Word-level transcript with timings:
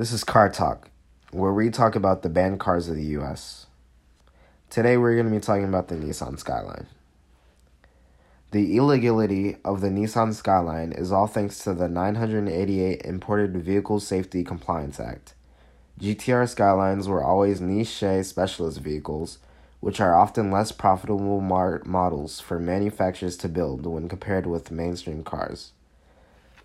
This 0.00 0.12
is 0.12 0.24
Car 0.24 0.48
Talk, 0.48 0.88
where 1.30 1.52
we 1.52 1.68
talk 1.68 1.94
about 1.94 2.22
the 2.22 2.30
banned 2.30 2.58
cars 2.58 2.88
of 2.88 2.96
the 2.96 3.04
US. 3.18 3.66
Today 4.70 4.96
we're 4.96 5.12
going 5.12 5.26
to 5.26 5.30
be 5.30 5.40
talking 5.40 5.66
about 5.66 5.88
the 5.88 5.94
Nissan 5.94 6.38
Skyline. 6.38 6.86
The 8.52 8.78
illegality 8.78 9.58
of 9.62 9.82
the 9.82 9.90
Nissan 9.90 10.32
Skyline 10.32 10.92
is 10.92 11.12
all 11.12 11.26
thanks 11.26 11.58
to 11.64 11.74
the 11.74 11.86
988 11.86 13.02
Imported 13.04 13.54
Vehicle 13.62 14.00
Safety 14.00 14.42
Compliance 14.42 14.98
Act. 14.98 15.34
GTR 16.00 16.48
Skylines 16.48 17.06
were 17.06 17.22
always 17.22 17.60
niche 17.60 18.02
specialist 18.22 18.80
vehicles, 18.80 19.36
which 19.80 20.00
are 20.00 20.14
often 20.14 20.50
less 20.50 20.72
profitable 20.72 21.42
mar- 21.42 21.82
models 21.84 22.40
for 22.40 22.58
manufacturers 22.58 23.36
to 23.36 23.50
build 23.50 23.84
when 23.84 24.08
compared 24.08 24.46
with 24.46 24.70
mainstream 24.70 25.22
cars. 25.22 25.72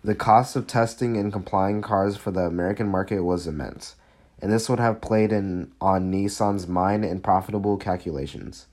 The 0.04 0.14
cost 0.14 0.56
of 0.56 0.66
testing 0.66 1.16
and 1.16 1.32
complying 1.32 1.82
cars 1.82 2.16
for 2.16 2.30
the 2.30 2.42
American 2.42 2.88
market 2.88 3.22
was 3.22 3.46
immense, 3.46 3.96
and 4.40 4.52
this 4.52 4.68
would 4.68 4.78
have 4.78 5.00
played 5.00 5.32
in 5.32 5.72
on 5.80 6.12
Nissan's 6.12 6.68
mind 6.68 7.04
in 7.04 7.20
profitable 7.20 7.76
calculations. 7.76 8.66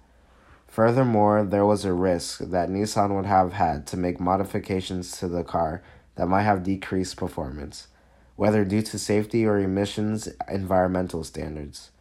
Furthermore, 0.68 1.44
there 1.44 1.66
was 1.66 1.86
a 1.86 1.94
risk 1.94 2.40
that 2.40 2.70
Nissan 2.70 3.16
would 3.16 3.26
have 3.26 3.54
had 3.54 3.88
to 3.88 3.98
make 3.98 4.20
modifications 4.20 5.18
to 5.20 5.28
the 5.28 5.44
car 5.44 5.82
that 6.16 6.28
might 6.28 6.44
have 6.44 6.64
decreased 6.64 7.16
performance, 7.16 7.88
whether 8.36 8.66
due 8.66 8.82
to 8.82 9.00
safety 9.00 9.46
or 9.46 9.60
emissions 9.60 10.28
environmental 10.50 11.24
standards. 11.24 11.92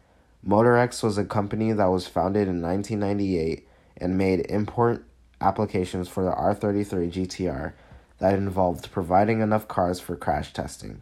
Motorex 0.45 1.01
was 1.01 1.17
a 1.17 1.23
company 1.23 1.71
that 1.71 1.85
was 1.85 2.07
founded 2.07 2.47
in 2.47 2.61
1998 2.61 3.67
and 3.97 4.17
made 4.17 4.45
import 4.49 5.05
applications 5.39 6.09
for 6.09 6.23
the 6.23 6.31
R33 6.31 7.11
GTR 7.11 7.73
that 8.23 8.35
involved 8.35 8.89
providing 8.89 9.41
enough 9.41 9.67
cars 9.67 9.99
for 9.99 10.15
crash 10.15 10.53
testing. 10.53 11.01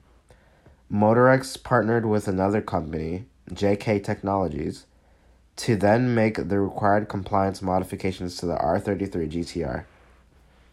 Motorex 0.91 1.61
partnered 1.63 2.03
with 2.03 2.27
another 2.27 2.61
company, 2.61 3.25
JK 3.52 4.03
Technologies, 4.03 4.88
to 5.58 5.75
then 5.75 6.16
make 6.16 6.49
the 6.49 6.59
required 6.59 7.08
compliance 7.08 7.61
modifications 7.61 8.38
to 8.38 8.47
the 8.47 8.55
R33 8.55 9.31
GTR. 9.31 9.83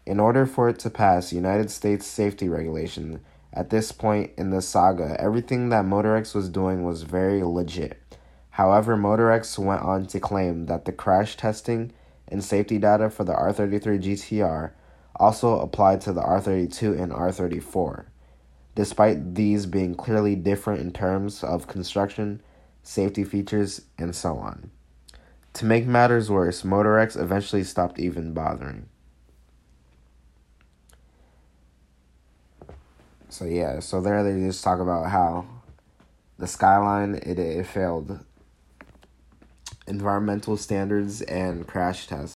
In 0.07 0.19
order 0.19 0.47
for 0.47 0.67
it 0.67 0.79
to 0.79 0.89
pass 0.89 1.31
United 1.31 1.69
States 1.69 2.07
safety 2.07 2.49
regulation, 2.49 3.19
at 3.53 3.69
this 3.69 3.91
point 3.91 4.31
in 4.35 4.49
the 4.49 4.63
saga, 4.63 5.15
everything 5.21 5.69
that 5.69 5.85
Motorex 5.85 6.33
was 6.33 6.49
doing 6.49 6.83
was 6.83 7.03
very 7.03 7.43
legit. 7.43 8.01
However, 8.49 8.97
Motorex 8.97 9.59
went 9.59 9.83
on 9.83 10.07
to 10.07 10.19
claim 10.19 10.65
that 10.65 10.85
the 10.85 10.93
crash 10.93 11.37
testing 11.37 11.91
and 12.27 12.43
safety 12.43 12.79
data 12.79 13.11
for 13.11 13.23
the 13.23 13.33
R33 13.33 14.01
GTR 14.01 14.71
also 15.19 15.59
applied 15.59 16.01
to 16.01 16.13
the 16.13 16.21
R32 16.21 16.99
and 16.99 17.11
R34, 17.11 18.05
despite 18.75 19.35
these 19.35 19.65
being 19.65 19.95
clearly 19.95 20.35
different 20.35 20.81
in 20.81 20.91
terms 20.91 21.43
of 21.43 21.67
construction, 21.67 22.41
safety 22.83 23.23
features, 23.23 23.81
and 23.97 24.15
so 24.15 24.37
on. 24.37 24.71
To 25.53 25.65
make 25.65 25.85
matters 25.85 26.31
worse, 26.31 26.61
Motorex 26.61 27.19
eventually 27.19 27.63
stopped 27.63 27.99
even 27.99 28.33
bothering. 28.33 28.87
So 33.27 33.45
yeah, 33.45 33.79
so 33.79 34.01
there 34.01 34.23
they 34.23 34.39
just 34.39 34.63
talk 34.63 34.79
about 34.79 35.09
how 35.09 35.45
the 36.37 36.47
skyline 36.47 37.15
it 37.15 37.37
it 37.37 37.67
failed 37.67 38.19
environmental 39.85 40.55
standards 40.55 41.21
and 41.23 41.67
crash 41.67 42.07
tests. 42.07 42.27